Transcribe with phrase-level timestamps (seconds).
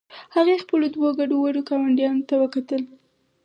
[0.35, 2.81] هغې خپلو دوو ګډوډو ګاونډیانو ته وکتل